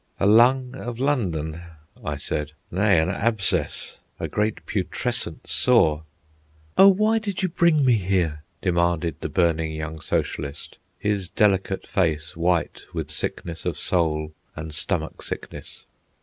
[0.19, 1.61] "A lung of London,"
[2.03, 6.05] I said; "nay, an abscess, a great putrescent sore."
[6.75, 12.35] "Oh, why did you bring me here?" demanded the burning young socialist, his delicate face
[12.35, 15.85] white with sickness of soul and stomach sickness.